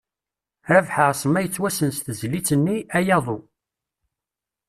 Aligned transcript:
Rabeḥ 0.69 0.95
Ԑesma 1.09 1.39
yettwassen 1.41 1.89
s 1.95 1.99
tezlit-nni 1.99 2.77
“Aya 2.97 3.15
aḍu”. 3.21 3.37